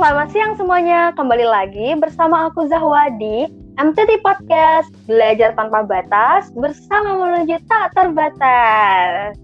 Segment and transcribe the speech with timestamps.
[0.00, 1.12] selamat siang semuanya.
[1.12, 3.44] Kembali lagi bersama aku Zahwa di
[3.76, 9.36] MTT Podcast Belajar Tanpa Batas bersama menuju tak terbatas.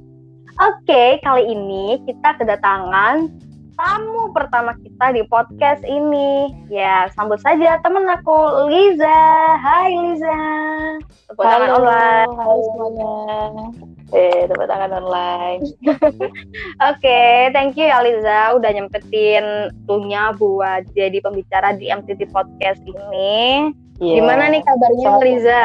[0.56, 3.28] Oke, kali ini kita kedatangan
[3.76, 6.48] tamu pertama kita di podcast ini.
[6.72, 9.20] Ya, sambut saja temen aku Liza.
[9.60, 10.40] Hai Liza.
[11.28, 12.32] Tepuk tangan online.
[12.32, 13.12] Halo semuanya.
[14.14, 15.66] Eh, tepuk tangan online.
[15.90, 16.30] Oke,
[16.78, 23.74] okay, thank you ya Liza udah nyempetin tunya buat jadi pembicara di MTT Podcast ini.
[23.98, 24.22] Yeah.
[24.22, 25.64] Gimana nih kabarnya so, Liza?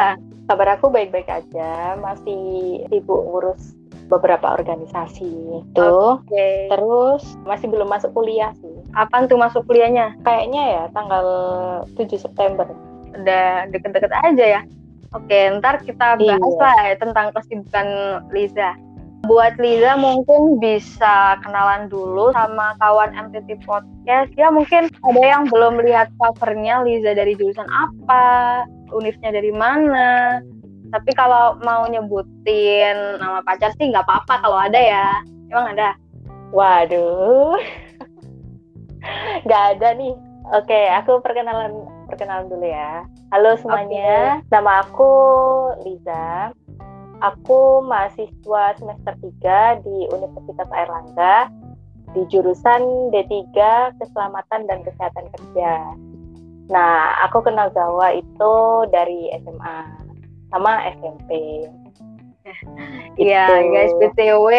[0.50, 3.78] Kabar aku baik-baik aja, masih sibuk ngurus
[4.10, 5.30] beberapa organisasi
[5.64, 5.92] itu.
[6.26, 6.68] Okay.
[6.68, 8.76] Terus masih belum masuk kuliah sih.
[8.92, 10.18] Kapan tuh masuk kuliahnya?
[10.26, 11.26] Kayaknya ya tanggal
[11.96, 12.68] 7 September.
[13.16, 14.62] Udah deket-deket aja ya.
[15.12, 16.64] Oke, ntar kita bahas iya.
[16.64, 17.88] lah ya tentang kesibukan
[18.32, 18.72] Liza.
[19.28, 24.32] Buat Liza mungkin bisa kenalan dulu sama kawan MTT Podcast.
[24.40, 28.64] Ya mungkin ada yang belum lihat covernya Liza dari jurusan apa,
[28.96, 30.40] univnya dari mana,
[30.92, 35.08] tapi kalau mau nyebutin nama pacar sih nggak apa-apa kalau ada ya.
[35.48, 35.96] Emang ada?
[36.52, 37.60] Waduh.
[39.48, 40.14] Nggak ada nih.
[40.52, 41.72] Oke, aku perkenalan
[42.12, 43.08] perkenalan dulu ya.
[43.32, 44.44] Halo semuanya.
[44.44, 44.52] Okay.
[44.52, 45.12] Nama aku
[45.88, 46.52] Liza.
[47.24, 51.48] Aku mahasiswa semester 3 di Universitas Airlangga
[52.12, 53.56] di jurusan D3
[53.96, 55.96] Keselamatan dan Kesehatan Kerja.
[56.68, 58.54] Nah, aku kenal Jawa itu
[58.92, 59.80] dari SMA
[60.52, 61.32] sama SMP.
[63.22, 63.70] Iya gitu.
[63.70, 64.50] guys, btw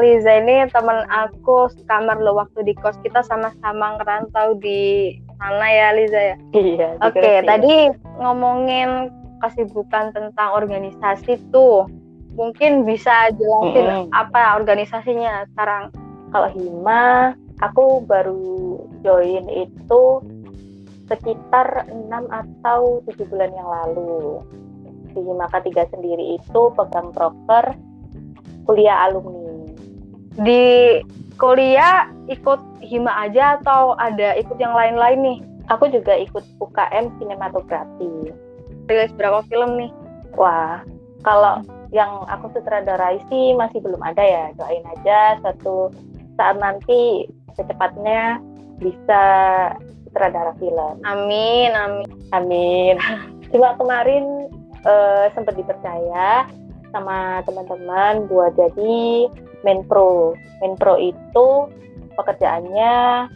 [0.00, 5.88] Liza ini teman aku kamar lo waktu di kos kita sama-sama ngerantau di sana ya
[5.94, 6.36] Liza ya.
[6.52, 6.88] Iya.
[7.00, 7.74] Oke, okay, tadi
[8.18, 11.86] ngomongin kesibukan tentang organisasi tuh,
[12.34, 14.14] mungkin bisa jelasin mm -hmm.
[14.14, 15.94] apa organisasinya sekarang?
[16.28, 17.32] Kalau Hima,
[17.64, 20.02] aku baru join itu
[21.08, 24.44] sekitar 6 atau 7 bulan yang lalu
[25.16, 27.72] di Maka Tiga sendiri itu pegang proker
[28.68, 29.72] kuliah alumni.
[30.36, 31.00] Di
[31.38, 35.38] kuliah ikut Hima aja atau ada ikut yang lain-lain nih?
[35.70, 38.32] Aku juga ikut UKM sinematografi.
[38.88, 39.92] Rilis berapa film nih?
[40.38, 40.80] Wah,
[41.26, 41.60] kalau
[41.92, 44.44] yang aku sutradarai sih masih belum ada ya.
[44.56, 45.92] Doain aja satu
[46.40, 47.28] saat nanti
[47.58, 48.40] secepatnya
[48.80, 49.22] bisa
[50.08, 51.02] sutradara film.
[51.04, 52.08] Amin, amin.
[52.32, 52.96] Amin.
[53.52, 54.48] Cuma kemarin
[54.86, 56.48] uh, sempat dipercaya
[56.88, 59.28] sama teman-teman buat jadi
[59.62, 60.34] menpro.
[60.62, 61.46] Menpro itu
[62.18, 63.26] pekerjaannya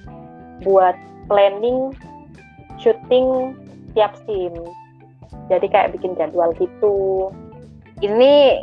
[0.67, 0.97] buat
[1.31, 1.95] planning
[2.79, 3.57] syuting
[3.95, 4.59] tiap scene.
[5.51, 7.31] Jadi kayak bikin jadwal gitu.
[8.03, 8.63] Ini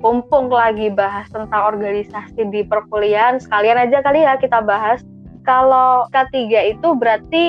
[0.00, 5.00] mumpung lagi bahas tentang organisasi di perkuliahan, sekalian aja kali ya kita bahas.
[5.44, 7.44] Kalau K3 itu berarti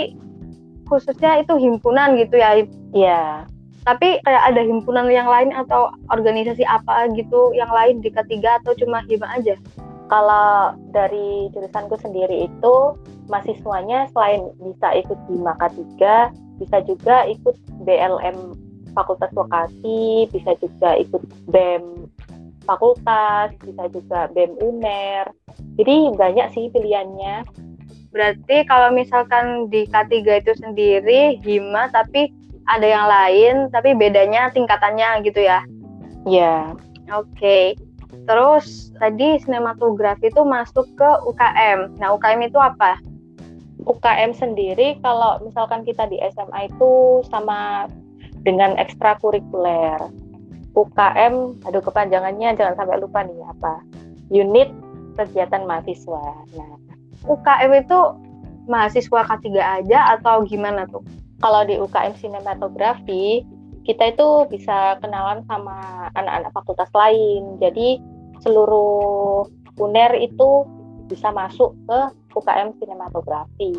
[0.87, 2.59] khususnya itu himpunan gitu ya?
[2.91, 3.47] Iya
[3.85, 8.73] tapi kayak ada himpunan yang lain atau organisasi apa gitu yang lain di ketiga atau
[8.73, 9.53] cuma hima aja?
[10.09, 12.75] Kalau dari jurusanku sendiri itu
[13.29, 16.29] mahasiswanya selain bisa ikut hima ketiga
[16.61, 18.37] bisa juga ikut BLM
[18.93, 22.09] Fakultas Vokasi bisa juga ikut BEM
[22.65, 25.29] fakultas bisa juga BEM UNER.
[25.77, 27.45] Jadi banyak sih pilihannya.
[28.09, 32.31] Berarti kalau misalkan di K3 itu sendiri hima tapi
[32.65, 35.61] ada yang lain tapi bedanya tingkatannya gitu ya?
[36.25, 36.63] Ya yeah.
[37.13, 37.29] oke.
[37.37, 37.77] Okay.
[38.25, 42.97] terus tadi sinematografi itu masuk ke UKM nah UKM itu apa?
[43.85, 47.85] UKM sendiri kalau misalkan kita di SMA itu sama
[48.41, 49.99] dengan ekstrakurikuler.
[50.73, 53.83] UKM aduh kepanjangannya jangan sampai lupa nih apa?
[54.33, 54.73] Unit
[55.15, 56.25] kegiatan mahasiswa.
[56.57, 56.75] Nah.
[57.25, 57.99] UKM itu
[58.65, 61.05] mahasiswa K3 aja atau gimana tuh
[61.43, 63.43] kalau di UKM sinematografi
[63.85, 67.61] kita itu bisa kenalan sama anak-anak fakultas lain.
[67.61, 68.01] Jadi
[68.41, 69.45] seluruh
[69.77, 70.65] UNER itu
[71.05, 71.99] bisa masuk ke
[72.33, 73.71] UKM sinematografi.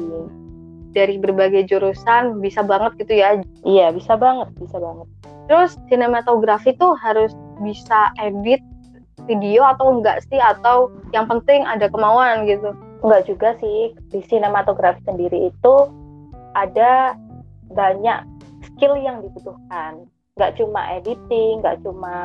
[0.94, 3.36] Dari berbagai jurusan bisa banget gitu ya?
[3.66, 5.06] Iya, bisa banget, bisa banget.
[5.50, 8.62] Terus sinematografi tuh harus bisa edit
[9.26, 10.38] video atau enggak sih?
[10.38, 12.72] Atau yang penting ada kemauan gitu?
[13.04, 13.92] Enggak juga sih.
[14.08, 15.74] Di sinematografi sendiri itu
[16.56, 17.12] ada
[17.72, 18.22] banyak
[18.62, 20.06] skill yang dibutuhkan.
[20.36, 22.16] Nggak cuma editing nggak cuma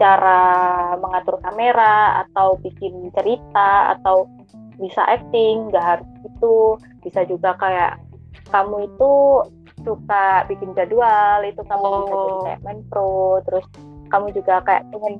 [0.00, 0.42] cara
[0.98, 4.26] mengatur kamera atau bikin cerita atau
[4.80, 6.54] bisa acting nggak harus itu
[7.04, 8.00] bisa juga kayak
[8.50, 9.12] kamu itu
[9.82, 11.92] suka bikin jadwal itu kamu oh.
[12.02, 13.66] bisa jadi kayak main pro terus
[14.08, 15.14] kamu juga kayak pengen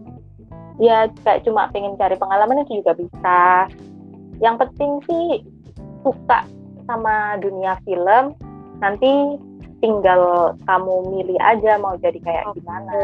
[0.80, 3.68] ya kayak cuma pengen cari pengalaman itu juga bisa.
[4.40, 5.26] Yang penting sih
[6.02, 6.44] suka
[6.88, 8.34] sama dunia film
[8.82, 9.38] nanti
[9.82, 12.54] tinggal kamu milih aja mau jadi kayak okay.
[12.62, 12.98] gimana.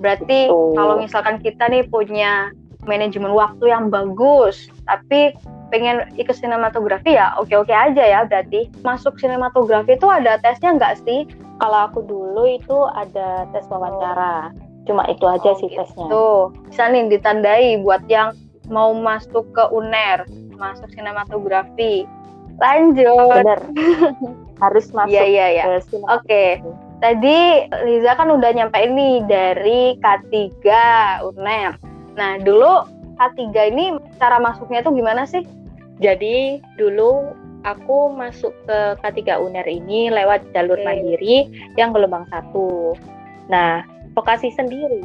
[0.00, 0.76] Berarti gitu.
[0.76, 2.52] kalau misalkan kita nih punya
[2.88, 5.36] manajemen waktu yang bagus, tapi
[5.72, 8.72] pengen ikut sinematografi ya oke-oke aja ya berarti.
[8.84, 11.28] Masuk sinematografi itu ada tesnya nggak sih?
[11.60, 14.50] Kalau aku dulu itu ada tes wawancara.
[14.82, 15.78] Cuma itu aja oh, sih gitu.
[15.78, 16.06] tesnya.
[16.10, 18.34] Tuh, bisa nih ditandai buat yang
[18.66, 20.26] mau masuk ke UNER,
[20.58, 22.08] masuk sinematografi.
[22.62, 23.42] Lanjut.
[23.42, 23.60] Bener.
[24.62, 25.64] Harus masuk Iya, iya, iya.
[25.66, 25.98] Oke.
[26.22, 26.48] Okay.
[27.02, 30.62] Tadi Liza kan udah nyampe ini dari K3
[31.34, 31.74] UNER.
[32.14, 32.86] Nah, dulu
[33.18, 33.42] K3
[33.74, 35.42] ini cara masuknya tuh gimana sih?
[35.98, 37.34] Jadi dulu
[37.66, 40.86] aku masuk ke K3 UNER ini lewat jalur okay.
[40.86, 41.36] mandiri
[41.74, 42.94] yang gelombang satu.
[43.50, 43.82] Nah,
[44.14, 45.02] vokasi sendiri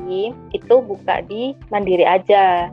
[0.53, 2.69] itu buka di mandiri aja,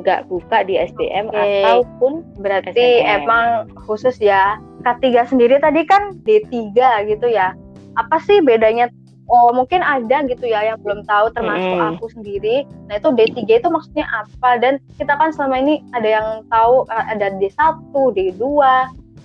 [0.00, 1.62] nggak buka di SDM okay.
[1.62, 3.14] ataupun berarti SNM.
[3.22, 3.46] emang
[3.86, 4.58] khusus ya.
[4.84, 6.76] K3 sendiri tadi kan D3
[7.08, 7.56] gitu ya.
[7.96, 8.90] Apa sih bedanya
[9.28, 11.88] oh mungkin ada gitu ya yang belum tahu termasuk hmm.
[11.96, 12.68] aku sendiri.
[12.88, 17.04] Nah itu D3 itu maksudnya apa dan kita kan selama ini ada yang tahu eh,
[17.08, 18.42] ada D1, D2,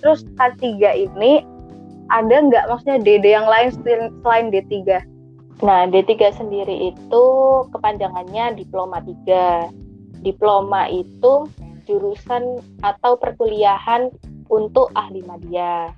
[0.00, 0.64] terus K3
[1.10, 1.44] ini
[2.10, 3.70] ada nggak maksudnya DD yang lain
[4.24, 4.74] selain D3?
[5.60, 7.24] Nah D3 sendiri itu
[7.70, 9.70] kepanjangannya diploma 3.
[10.20, 11.48] Diploma itu
[11.88, 14.12] jurusan atau perkuliahan
[14.50, 15.90] untuk ahli media.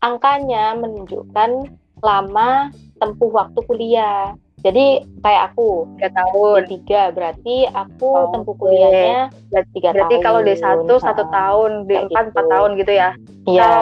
[0.00, 1.70] Angkanya menunjukkan
[2.00, 2.70] lama
[3.00, 4.34] tempuh waktu kuliah.
[4.64, 9.30] Jadi kayak aku tiga tahun tiga berarti aku oh, tempuh kuliahnya
[9.70, 9.96] tiga tahun.
[10.00, 12.52] Berarti kalau D satu satu tahun, D empat empat gitu.
[12.52, 13.10] tahun gitu ya?
[13.46, 13.72] Iya.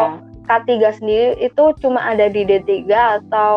[0.44, 0.70] K3
[1.00, 3.56] sendiri itu cuma ada di D3 atau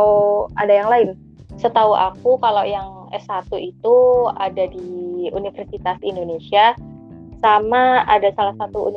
[0.56, 1.19] ada yang lain?
[1.60, 3.98] Setahu aku kalau yang S1 itu
[4.39, 6.75] ada di Universitas Indonesia
[7.38, 8.89] sama ada salah satu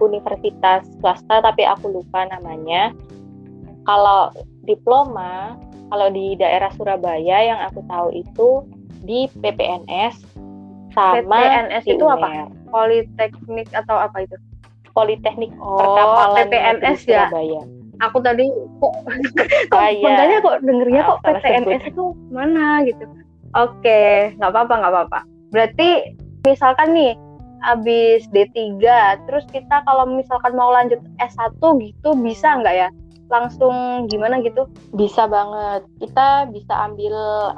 [0.00, 2.92] universitas swasta tapi aku lupa namanya.
[3.86, 4.32] Kalau
[4.66, 5.54] diploma
[5.92, 8.48] kalau di daerah Surabaya yang aku tahu itu
[9.06, 10.18] di PPNS
[10.96, 12.50] sama PPNS itu apa?
[12.72, 14.34] Politeknik atau apa itu?
[14.96, 17.28] Politeknik oh, Perkapalan PPNS ya.
[17.30, 17.62] Surabaya.
[18.04, 18.44] Aku tadi
[18.82, 18.94] kok
[19.72, 23.04] kok makanya kok dengernya kok PPNS itu mana gitu.
[23.56, 25.20] Oke, nggak apa-apa nggak apa-apa.
[25.50, 25.88] Berarti
[26.44, 27.12] misalkan nih
[27.64, 28.76] habis D3
[29.24, 32.88] terus kita kalau misalkan mau lanjut S1 gitu bisa nggak ya?
[33.26, 34.70] langsung gimana gitu?
[34.94, 35.82] Bisa banget.
[35.98, 37.14] Kita bisa ambil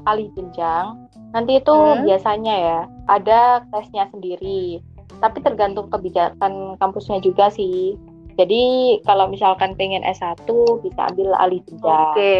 [0.08, 0.96] alih jenjang.
[1.36, 2.08] Nanti itu hmm.
[2.08, 3.40] biasanya ya ada
[3.72, 4.80] tesnya sendiri.
[5.18, 7.98] Tapi tergantung kebijakan kampusnya juga sih.
[8.38, 10.46] Jadi kalau misalkan pengen S1
[10.80, 12.12] bisa ambil alih jenjang.
[12.14, 12.32] Oke.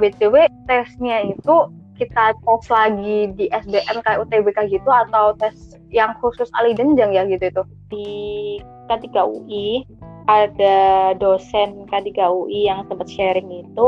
[0.00, 1.56] BTW tesnya itu
[2.00, 7.28] kita tes lagi di SBM kayak UTBK gitu atau tes yang khusus alih jenjang ya
[7.28, 7.62] gitu itu?
[7.92, 8.08] Di
[8.88, 9.84] K3 UI
[10.24, 13.86] ada dosen K3 UI yang sempat sharing itu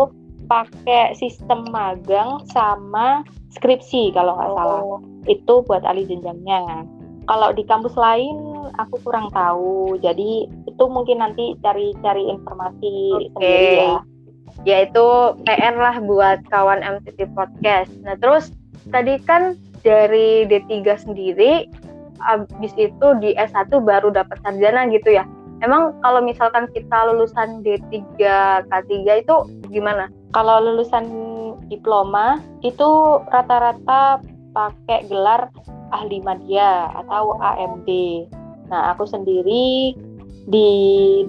[0.51, 3.25] pakai sistem magang sama
[3.57, 4.57] skripsi kalau nggak oh.
[4.61, 4.83] salah.
[5.25, 6.85] Itu buat alih jenjangnya.
[7.25, 9.97] Kalau di kampus lain aku kurang tahu.
[10.03, 13.31] Jadi itu mungkin nanti cari-cari informasi okay.
[13.33, 13.97] sendiri ya.
[14.63, 15.07] Ya itu
[15.43, 17.91] PR lah buat kawan MTT Podcast.
[18.07, 18.55] Nah terus
[18.95, 21.67] tadi kan dari D3 sendiri
[22.23, 25.27] habis itu di S1 baru dapat sarjana gitu ya.
[25.63, 27.95] Emang kalau misalkan kita lulusan D3
[28.67, 28.93] K3
[29.23, 29.37] itu
[29.71, 30.11] gimana?
[30.35, 31.07] Kalau lulusan
[31.71, 34.19] diploma itu rata-rata
[34.53, 35.51] pakai gelar
[35.95, 37.89] ahli media atau AMD.
[38.73, 39.95] Nah, aku sendiri
[40.49, 40.69] di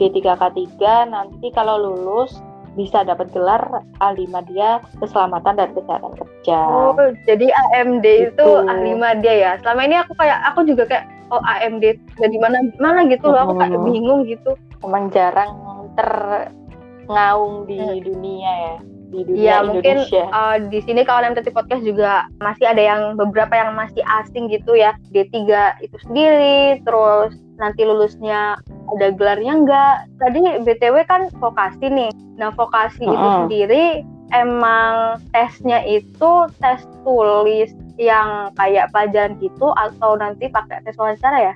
[0.01, 0.65] D3 K3
[1.13, 2.33] nanti kalau lulus
[2.73, 3.61] bisa dapat gelar
[4.01, 6.59] ahli media keselamatan dan kesehatan kerja.
[6.65, 6.97] Oh,
[7.29, 8.33] jadi AMD gitu.
[8.33, 9.51] itu ahli media ya.
[9.61, 11.85] Selama ini aku kayak aku juga kayak oh AMD
[12.21, 14.53] dari mana mana gitu loh aku kayak bingung gitu
[14.85, 15.53] emang jarang
[15.97, 18.01] terngaung di hmm.
[18.05, 18.75] dunia ya
[19.13, 19.95] di dunia ya, mungkin
[20.33, 24.73] uh, di sini kawan MTT Podcast juga masih ada yang beberapa yang masih asing gitu
[24.73, 25.37] ya D3
[25.85, 28.57] itu sendiri terus nanti lulusnya
[28.97, 33.15] ada gelarnya enggak tadi BTW kan vokasi nih nah vokasi uh -huh.
[33.15, 33.85] itu sendiri
[34.33, 37.69] emang tesnya itu tes tulis
[38.01, 41.55] yang kayak pelajaran gitu atau nanti pakai tes wawancara ya?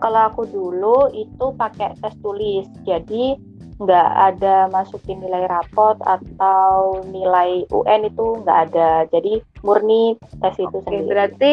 [0.00, 3.36] Kalau aku dulu itu pakai tes tulis, jadi
[3.74, 9.04] nggak ada masukin nilai rapot atau nilai UN itu nggak ada.
[9.12, 11.08] Jadi murni tes itu Oke, sendiri.
[11.08, 11.52] Berarti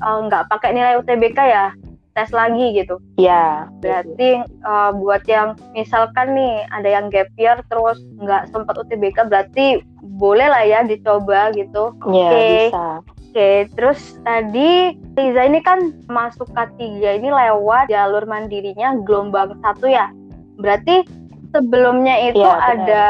[0.00, 1.66] uh, nggak pakai nilai UTBK ya?
[2.12, 3.00] Tes lagi gitu?
[3.16, 3.72] Iya.
[3.80, 9.80] Berarti uh, buat yang misalkan nih ada yang gap year terus nggak sempat UTBK, berarti
[10.20, 11.96] boleh lah ya dicoba gitu.
[12.12, 12.52] Iya okay.
[12.68, 12.86] bisa.
[13.32, 20.12] Oke, terus tadi Liza ini kan masuk K3 ini lewat jalur mandirinya gelombang satu ya.
[20.60, 21.08] Berarti
[21.48, 23.06] sebelumnya itu ya, ada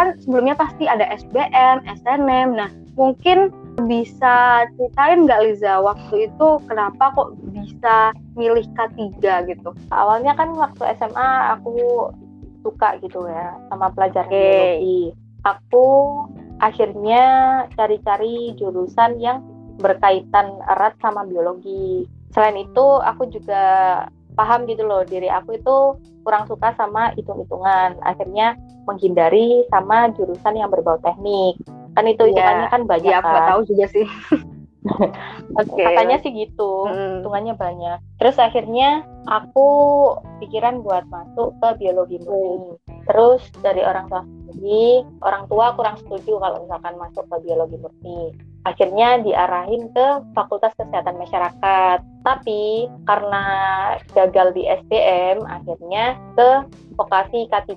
[0.00, 2.56] kan sebelumnya pasti ada SBM, SNM.
[2.56, 3.52] Nah, mungkin
[3.86, 9.70] bisa ceritain nggak Liza waktu itu kenapa kok bisa milih K3 gitu?
[9.92, 12.10] Awalnya kan waktu SMA aku
[12.60, 14.40] suka gitu ya sama pelajaran okay.
[14.40, 15.02] biologi.
[15.40, 15.86] Aku
[16.60, 17.24] akhirnya
[17.72, 19.40] cari-cari jurusan yang
[19.80, 22.04] berkaitan erat sama biologi.
[22.36, 23.62] Selain itu, aku juga
[24.38, 25.76] paham gitu loh diri aku itu
[26.22, 27.96] kurang suka sama hitung-hitungan.
[28.04, 31.56] Akhirnya menghindari sama jurusan yang berbau teknik.
[32.00, 32.32] Kan itu iya.
[32.32, 33.44] hitungannya kan banyak ya, kan.
[33.52, 34.06] tahu juga sih.
[35.60, 35.84] okay.
[35.84, 37.20] Katanya sih gitu, hmm.
[37.20, 37.98] hitungannya banyak.
[38.16, 39.68] Terus akhirnya aku
[40.40, 42.80] pikiran buat masuk ke biologi murni.
[43.04, 48.32] Terus dari orang tua sendiri, orang tua kurang setuju kalau misalkan masuk ke biologi murni
[48.68, 51.98] akhirnya diarahin ke Fakultas Kesehatan Masyarakat.
[52.20, 53.44] Tapi karena
[54.12, 56.48] gagal di SBM, akhirnya ke
[57.00, 57.72] vokasi K3.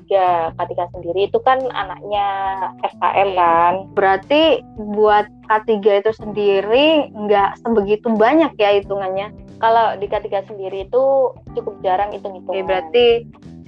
[0.60, 2.28] K3 sendiri itu kan anaknya
[2.84, 3.74] FKM kan.
[3.96, 5.72] Berarti buat K3
[6.04, 9.32] itu sendiri nggak sebegitu banyak ya hitungannya?
[9.64, 12.52] Kalau di K3 sendiri itu cukup jarang hitung-hitungan.
[12.52, 13.06] Oke, berarti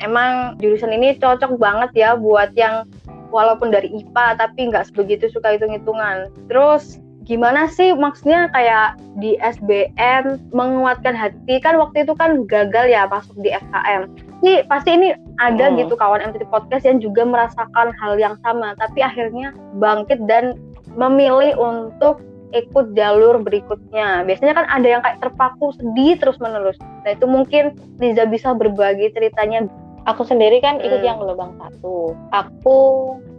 [0.03, 2.83] emang jurusan ini cocok banget ya buat yang
[3.31, 6.27] walaupun dari IPA tapi nggak sebegitu suka hitung-hitungan.
[6.51, 11.57] Terus gimana sih maksudnya kayak di SBM menguatkan hati?
[11.59, 14.07] Kan waktu itu kan gagal ya masuk di FKM
[14.45, 15.09] sih pasti ini
[15.41, 15.81] ada hmm.
[15.81, 20.53] gitu kawan MTT Podcast yang juga merasakan hal yang sama tapi akhirnya bangkit dan
[20.93, 22.21] memilih untuk
[22.53, 24.23] ikut jalur berikutnya.
[24.23, 29.13] Biasanya kan ada yang kayak terpaku sedih terus menerus nah itu mungkin Liza bisa berbagi
[29.13, 29.69] ceritanya
[30.05, 31.07] Aku sendiri kan ikut hmm.
[31.07, 32.13] yang gelombang satu.
[32.29, 32.77] Aku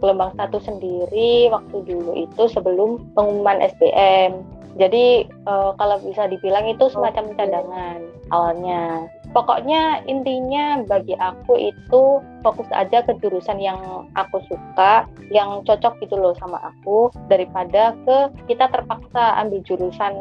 [0.03, 4.43] gelombang satu sendiri waktu dulu itu sebelum pengumuman SBM.
[4.77, 9.09] Jadi uh, kalau bisa dibilang itu semacam cadangan awalnya.
[9.35, 16.15] Pokoknya intinya bagi aku itu fokus aja ke jurusan yang aku suka, yang cocok gitu
[16.15, 20.13] loh sama aku daripada ke kita terpaksa ambil jurusan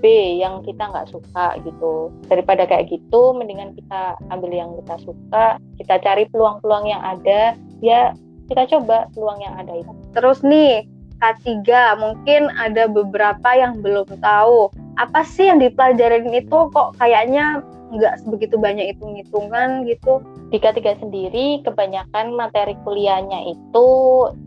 [0.00, 2.10] B yang kita nggak suka gitu.
[2.26, 7.54] Daripada kayak gitu mendingan kita ambil yang kita suka kita cari peluang-peluang yang ada
[7.84, 8.16] ya
[8.50, 9.92] kita coba peluang yang ada itu.
[10.16, 10.88] Terus nih
[11.20, 11.68] K3
[12.00, 14.72] mungkin ada beberapa yang belum tahu.
[14.96, 20.22] Apa sih yang dipelajarin itu kok kayaknya nggak sebegitu banyak hitung-hitungan gitu.
[20.50, 23.88] Di K3 sendiri kebanyakan materi kuliahnya itu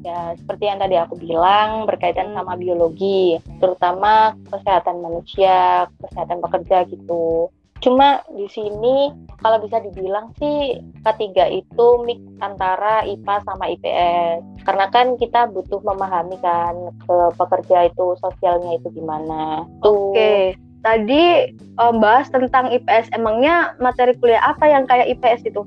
[0.03, 2.37] ya seperti yang tadi aku bilang berkaitan hmm.
[2.39, 7.51] sama biologi, terutama kesehatan manusia, kesehatan pekerja gitu.
[7.83, 9.11] Cuma di sini
[9.43, 14.63] kalau bisa dibilang sih K3 itu mix antara IPA sama IPS.
[14.63, 19.67] Karena kan kita butuh memahami kan ke pekerja itu sosialnya itu gimana.
[19.83, 20.15] Oke.
[20.15, 20.43] Okay
[20.83, 23.15] tadi um, bahas tentang IPS.
[23.15, 25.63] Emangnya materi kuliah apa yang kayak IPS itu?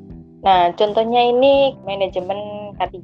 [0.46, 2.94] Nah, contohnya ini manajemen K3.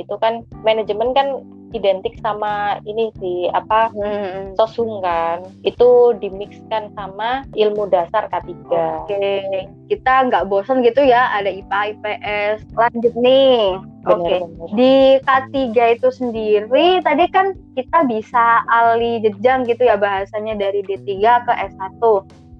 [0.00, 4.58] Itu kan manajemen kan identik sama ini sih apa hmm.
[4.58, 9.66] sosum kan itu dimixkan sama ilmu dasar K3 oke okay.
[9.90, 14.38] kita nggak bosan gitu ya ada IPA IPS lanjut nih oke okay.
[14.74, 15.56] di K3
[15.98, 21.08] itu sendiri tadi kan kita bisa alih jenjang gitu ya bahasanya dari D3
[21.46, 22.02] ke S1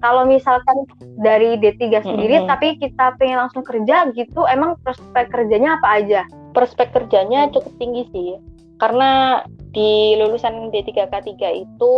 [0.01, 0.89] kalau misalkan
[1.21, 2.51] dari D3 sendiri mm -hmm.
[2.51, 6.21] tapi kita pengen langsung kerja gitu emang prospek kerjanya apa aja
[6.57, 8.31] prospek kerjanya cukup tinggi sih
[8.81, 11.29] karena di lulusan D3K3
[11.63, 11.93] itu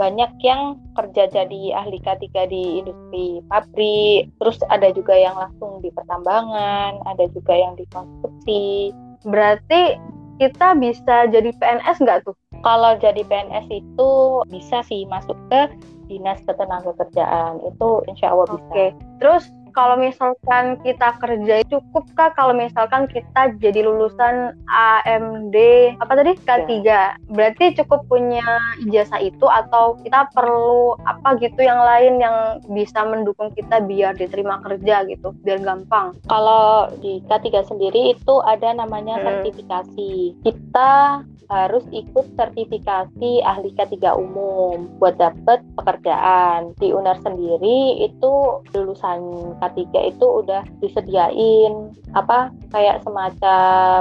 [0.00, 5.92] banyak yang kerja jadi ahli K3 di industri pabrik, terus ada juga yang langsung di
[5.92, 8.90] pertambangan, ada juga yang di konstruksi.
[9.28, 10.00] Berarti
[10.40, 12.34] kita bisa jadi PNS nggak tuh?
[12.64, 14.10] Kalau jadi PNS itu
[14.48, 15.68] bisa sih masuk ke
[16.08, 18.64] dinas ketenagakerjaan itu insya Allah bisa.
[18.72, 18.86] Oke.
[19.20, 25.56] Terus kalau misalkan kita kerja cukup kah kalau misalkan kita jadi lulusan AMD
[25.98, 26.32] apa tadi?
[26.44, 27.16] K3 ya.
[27.32, 28.44] berarti cukup punya
[28.84, 32.36] ijazah itu atau kita perlu apa gitu yang lain yang
[32.70, 36.14] bisa mendukung kita biar diterima kerja gitu biar gampang?
[36.28, 39.24] Kalau di K3 sendiri itu ada namanya hmm.
[39.24, 40.12] sertifikasi.
[40.44, 46.72] Kita harus ikut sertifikasi ahli K3 umum buat dapat pekerjaan.
[46.80, 48.32] Di UNER sendiri itu
[48.72, 54.00] lulusan K3 itu udah disediain apa kayak semacam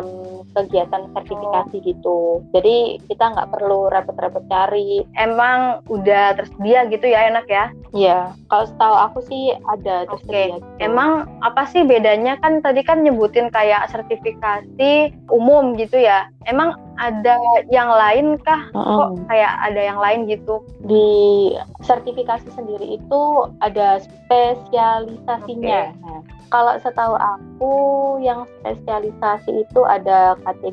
[0.55, 1.84] kegiatan sertifikasi oh.
[1.84, 2.20] gitu.
[2.55, 2.77] Jadi
[3.08, 5.03] kita nggak perlu repot-repot cari.
[5.20, 7.65] Emang udah tersedia gitu ya enak ya?
[7.91, 8.20] Iya.
[8.48, 10.31] Kalau setahu aku sih ada tersedia.
[10.31, 10.48] Okay.
[10.55, 10.67] Gitu.
[10.79, 16.31] Emang apa sih bedanya kan tadi kan nyebutin kayak sertifikasi umum gitu ya?
[16.50, 17.38] Emang ada
[17.69, 18.69] yang lain kah?
[18.74, 18.98] Uh -uh.
[18.98, 20.65] Kok kayak ada yang lain gitu?
[20.86, 21.10] Di
[21.86, 23.21] sertifikasi sendiri itu
[23.62, 25.93] ada spesialisasinya.
[25.93, 26.01] Okay.
[26.01, 26.21] Nah,
[26.51, 27.74] Kalau setahu aku
[28.19, 30.67] yang spesialisasi itu ada K3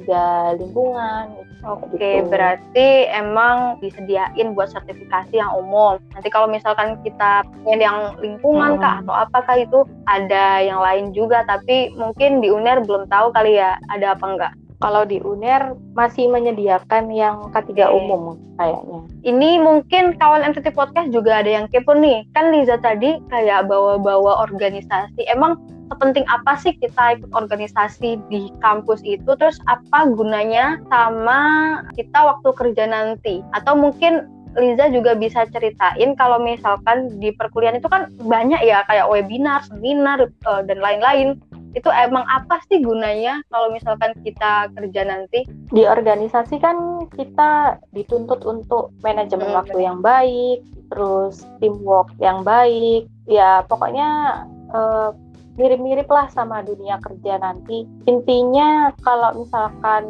[0.58, 1.30] lingkungan.
[1.62, 2.30] Oke, okay, gitu.
[2.34, 6.02] berarti emang disediain buat sertifikasi yang umum.
[6.14, 8.82] Nanti kalau misalkan kita pengen yang lingkungan hmm.
[8.82, 13.58] kah atau apakah itu ada yang lain juga, tapi mungkin di UNER belum tahu kali
[13.58, 17.86] ya ada apa enggak kalau di UNER masih menyediakan yang K3 okay.
[17.90, 19.00] umum kayaknya.
[19.26, 22.22] Ini mungkin kawan MTT Podcast juga ada yang kepo nih.
[22.34, 25.26] Kan Liza tadi kayak bawa-bawa organisasi.
[25.26, 25.58] Emang
[25.90, 29.34] sepenting apa sih kita ikut organisasi di kampus itu?
[29.34, 31.40] Terus apa gunanya sama
[31.98, 33.42] kita waktu kerja nanti?
[33.54, 39.06] Atau mungkin Liza juga bisa ceritain kalau misalkan di perkuliahan itu kan banyak ya kayak
[39.06, 41.38] webinar, seminar, uh, dan lain-lain
[41.78, 45.46] itu emang apa sih gunanya kalau misalkan kita kerja nanti?
[45.70, 49.58] Di organisasi kan kita dituntut untuk manajemen hmm.
[49.62, 54.42] waktu yang baik, terus teamwork yang baik, ya pokoknya
[54.74, 55.10] uh,
[55.58, 57.84] mirip-mirip lah sama dunia kerja nanti.
[58.06, 60.06] Intinya kalau misalkan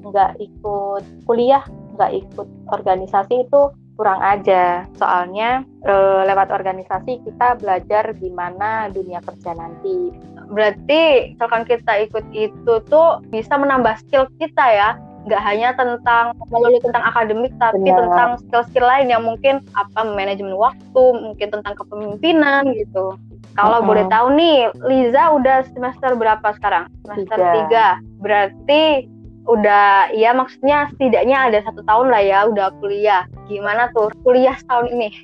[0.00, 1.62] nggak ikut kuliah,
[1.94, 3.62] nggak ikut organisasi itu
[3.96, 4.84] kurang aja.
[5.00, 5.94] Soalnya e,
[6.28, 10.12] lewat organisasi kita belajar gimana dunia kerja nanti.
[10.50, 14.90] Berarti misalkan kita ikut itu tuh bisa menambah skill kita ya.
[15.26, 17.98] Nggak hanya tentang melalui tentang akademik, tapi Benar.
[17.98, 23.18] tentang skill-skill lain yang mungkin apa manajemen waktu, mungkin tentang kepemimpinan gitu.
[23.58, 23.88] Kalau uh-huh.
[23.90, 26.86] boleh tahu nih, Liza udah semester berapa sekarang?
[27.02, 27.98] Semester tiga.
[28.22, 29.10] Berarti
[29.46, 34.90] udah ya maksudnya setidaknya ada satu tahun lah ya udah kuliah gimana tuh kuliah setahun
[34.90, 35.14] ini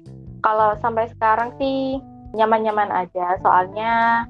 [0.47, 1.99] kalau sampai sekarang sih
[2.39, 4.25] nyaman-nyaman aja soalnya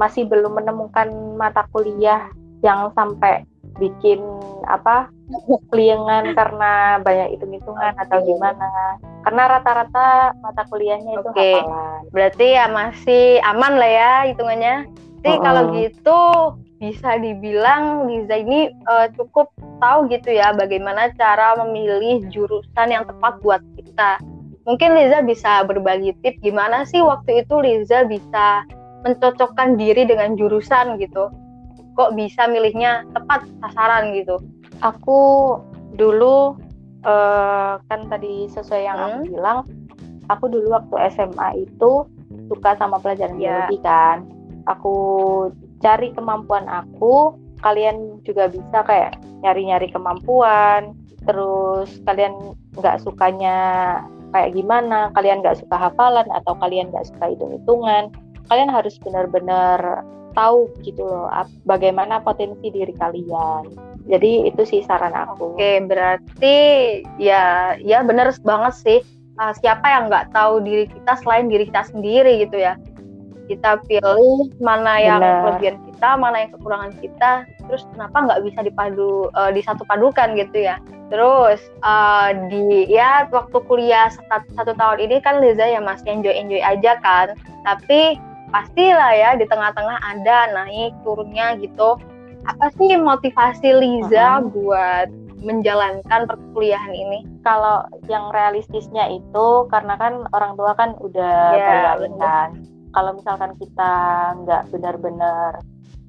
[0.00, 2.30] masih belum menemukan mata kuliah
[2.64, 3.44] yang sampai
[3.78, 4.22] bikin
[4.70, 5.10] apa
[5.72, 11.58] keliengan karena banyak hitung-hitungan atau gimana karena rata-rata mata kuliahnya itu okay.
[11.58, 14.74] hafalan berarti ya masih aman lah ya hitungannya
[15.24, 15.44] jadi uh -uh.
[15.44, 16.20] kalau gitu
[16.84, 19.48] bisa dibilang Liza ini uh, cukup
[19.80, 24.20] tahu gitu ya bagaimana cara memilih jurusan yang tepat buat kita.
[24.68, 28.68] Mungkin Liza bisa berbagi tips gimana sih waktu itu Liza bisa
[29.04, 31.30] mencocokkan diri dengan jurusan gitu.
[31.94, 34.40] Kok bisa milihnya tepat sasaran gitu?
[34.82, 35.20] Aku
[35.94, 36.58] dulu
[37.06, 39.06] uh, kan tadi sesuai yang hmm.
[39.06, 39.58] aku bilang,
[40.32, 42.08] aku dulu waktu SMA itu
[42.50, 43.68] suka sama pelajaran yeah.
[43.68, 44.26] biologi kan.
[44.66, 44.94] Aku
[45.84, 53.56] cari kemampuan aku kalian juga bisa kayak nyari-nyari kemampuan terus kalian nggak sukanya
[54.32, 58.12] kayak gimana kalian nggak suka hafalan atau kalian nggak suka hitung-hitungan
[58.48, 60.04] kalian harus benar-benar
[60.34, 61.30] tahu gitu loh
[61.64, 63.70] bagaimana potensi diri kalian.
[64.04, 65.56] Jadi itu sih saran aku.
[65.56, 66.58] Oke berarti
[67.16, 69.00] ya ya benar banget sih.
[69.34, 72.78] Uh, siapa yang nggak tahu diri kita selain diri kita sendiri gitu ya?
[73.44, 75.40] Kita pilih mana yang Benar.
[75.42, 77.32] kelebihan kita, mana yang kekurangan kita,
[77.68, 80.80] terus kenapa nggak bisa dipadu uh, disatu padukan gitu ya.
[81.12, 86.32] Terus uh, di ya waktu kuliah satu, satu tahun ini kan Liza ya masih enjoy
[86.32, 87.36] enjoy aja kan,
[87.68, 88.16] tapi
[88.54, 91.98] pastilah ya di tengah-tengah ada naik turunnya gitu.
[92.46, 94.54] Apa sih motivasi Liza uh -huh.
[94.54, 95.08] buat
[95.42, 97.26] menjalankan perkuliahan ini?
[97.42, 102.50] Kalau yang realistisnya itu karena kan orang tua kan udah yeah, bayarin kan
[102.94, 103.92] kalau misalkan kita
[104.46, 105.58] nggak benar-benar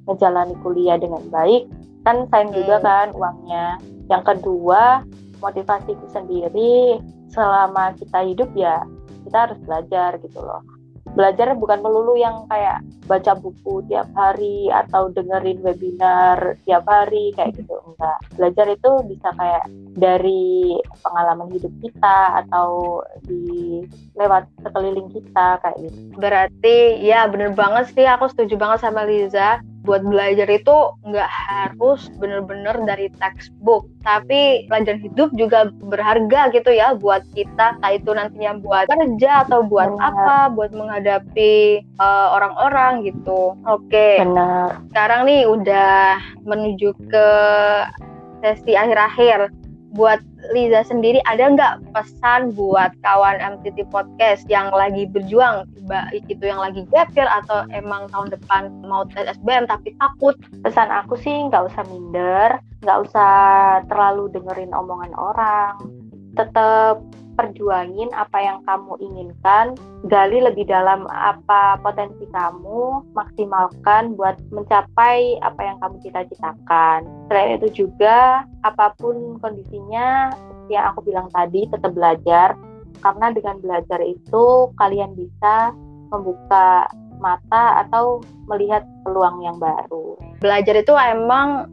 [0.06, 1.66] menjalani kuliah dengan baik
[2.06, 2.58] kan sayang hmm.
[2.62, 5.02] juga kan uangnya yang kedua
[5.42, 7.02] motivasiku sendiri
[7.34, 8.86] selama kita hidup ya
[9.26, 10.62] kita harus belajar gitu loh
[11.16, 17.56] belajar bukan melulu yang kayak baca buku tiap hari atau dengerin webinar tiap hari kayak
[17.56, 18.20] gitu enggak.
[18.36, 23.82] Belajar itu bisa kayak dari pengalaman hidup kita atau di
[24.20, 25.98] lewat sekeliling kita kayak gitu.
[26.20, 32.10] Berarti ya bener banget sih aku setuju banget sama Liza buat belajar itu nggak harus
[32.18, 38.58] bener-bener dari textbook tapi pelajaran hidup juga berharga gitu ya buat kita entah itu nantinya
[38.60, 40.10] buat kerja atau buat Benar.
[40.10, 44.26] apa buat menghadapi uh, orang-orang gitu oke okay.
[44.26, 44.82] Benar.
[44.92, 47.28] sekarang nih udah menuju ke
[48.42, 49.54] sesi akhir-akhir
[49.96, 50.20] buat
[50.54, 56.62] Liza sendiri ada nggak pesan buat kawan MTT Podcast yang lagi berjuang baik itu yang
[56.62, 60.38] lagi gapir atau emang tahun depan mau tes SBM tapi takut?
[60.62, 63.34] Pesan aku sih nggak usah minder nggak usah
[63.90, 65.74] terlalu dengerin omongan orang
[66.36, 67.02] tetap
[67.36, 69.76] perjuangin apa yang kamu inginkan,
[70.08, 77.04] gali lebih dalam apa potensi kamu, maksimalkan buat mencapai apa yang kamu cita-citakan.
[77.28, 80.32] Selain itu juga, apa pun kondisinya,
[80.72, 82.56] yang aku bilang tadi, tetap belajar,
[83.04, 85.76] karena dengan belajar itu kalian bisa
[86.10, 86.88] membuka
[87.20, 90.20] mata atau melihat peluang yang baru.
[90.40, 91.68] Belajar itu emang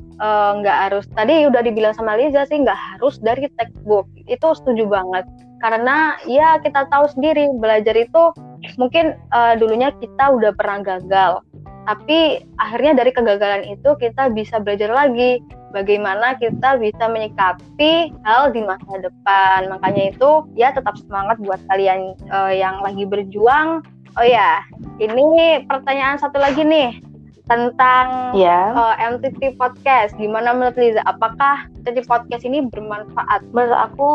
[0.62, 4.06] nggak uh, harus tadi udah dibilang sama Liza sih nggak harus dari textbook.
[4.30, 5.26] Itu setuju banget.
[5.58, 8.34] Karena ya kita tahu sendiri belajar itu
[8.78, 11.42] mungkin uh, dulunya kita udah pernah gagal.
[11.82, 15.42] Tapi akhirnya dari kegagalan itu kita bisa belajar lagi
[15.74, 19.66] bagaimana kita bisa menyikapi hal di masa depan.
[19.74, 23.82] Makanya itu ya tetap semangat buat kalian uh, yang lagi berjuang.
[24.14, 24.62] Oh ya
[25.02, 27.11] ini pertanyaan satu lagi nih
[27.50, 28.70] tentang yeah.
[28.70, 28.78] Ya.
[28.78, 30.14] uh, MTT Podcast.
[30.18, 31.02] Gimana menurut Liza?
[31.08, 33.42] Apakah MTT Podcast ini bermanfaat?
[33.50, 34.10] Menurut aku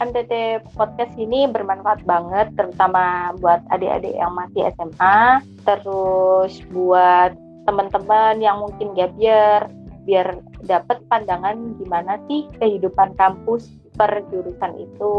[0.00, 7.36] MTT Podcast ini bermanfaat banget, terutama buat adik-adik yang masih SMA, terus buat
[7.68, 9.68] teman-teman yang mungkin gap year,
[10.08, 13.68] biar dapat pandangan gimana sih kehidupan kampus
[14.00, 15.14] per jurusan itu.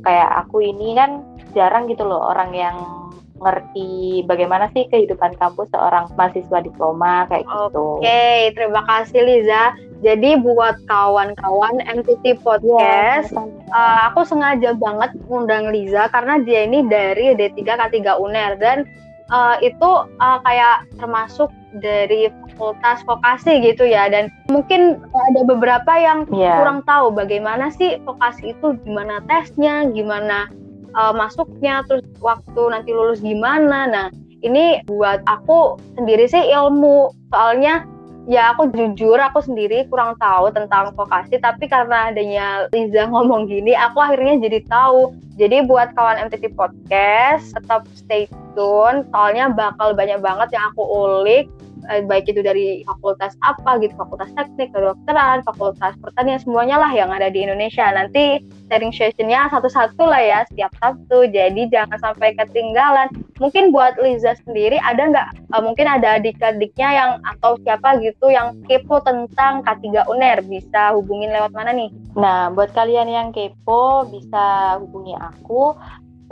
[0.00, 1.20] Kayak aku ini kan
[1.52, 3.03] jarang gitu loh orang yang
[3.34, 7.98] ngerti bagaimana sih kehidupan kampus seorang mahasiswa diploma kayak gitu.
[7.98, 9.74] Oke, okay, terima kasih Liza.
[10.04, 13.42] Jadi buat kawan-kawan MTT Podcast, ya,
[13.72, 18.84] uh, aku sengaja banget ngundang Liza karena dia ini dari D3 K3 UNER dan
[19.32, 21.48] uh, itu uh, kayak termasuk
[21.80, 26.62] dari fakultas vokasi gitu ya dan mungkin ada beberapa yang yeah.
[26.62, 30.52] kurang tahu bagaimana sih vokasi itu gimana tesnya, gimana
[30.94, 33.86] uh, masuknya terus waktu nanti lulus gimana.
[33.90, 34.06] Nah
[34.44, 37.12] ini buat aku sendiri sih ilmu.
[37.34, 37.84] Soalnya
[38.24, 43.76] ya aku jujur aku sendiri kurang tahu tentang vokasi tapi karena adanya Liza ngomong gini
[43.76, 45.14] aku akhirnya jadi tahu.
[45.34, 49.02] Jadi buat kawan MTT Podcast tetap stay tune.
[49.10, 51.50] Soalnya bakal banyak banget yang aku ulik
[52.08, 57.28] baik itu dari fakultas apa gitu fakultas teknik kedokteran fakultas pertanian semuanya lah yang ada
[57.30, 57.86] di Indonesia.
[57.92, 63.08] Nanti sharing sessionnya satu-satu lah ya setiap satu jadi jangan sampai ketinggalan.
[63.38, 68.56] Mungkin buat Liza sendiri ada nggak uh, mungkin ada adik-adiknya yang atau siapa gitu yang
[68.66, 70.42] kepo tentang K3 UNER?
[70.46, 71.90] Bisa hubungin lewat mana nih?
[72.18, 75.76] Nah buat kalian yang kepo bisa hubungi aku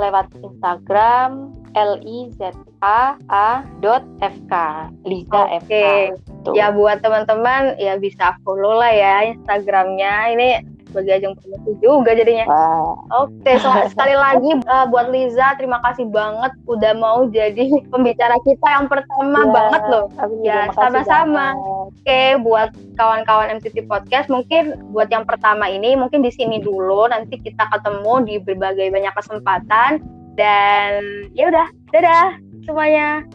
[0.01, 3.49] lewat Instagram l i z a a
[3.81, 4.55] dot f k
[5.07, 5.61] Liza okay.
[5.63, 5.75] FK.
[6.43, 6.55] Tuh.
[6.59, 10.35] Ya buat teman-teman ya bisa follow lah ya Instagramnya.
[10.35, 10.49] Ini
[10.93, 12.45] sebagai ajang promosi juga jadinya.
[12.45, 13.09] Wow.
[13.25, 18.67] Oke, so, sekali lagi uh, buat Liza terima kasih banget udah mau jadi pembicara kita
[18.69, 20.07] yang pertama ya, banget loh.
[20.45, 21.57] Ya, sama-sama.
[21.89, 27.41] Oke, buat kawan-kawan MCT Podcast mungkin buat yang pertama ini mungkin di sini dulu nanti
[27.41, 30.05] kita ketemu di berbagai banyak kesempatan
[30.37, 31.03] dan
[31.37, 33.27] ya udah, dadah semuanya.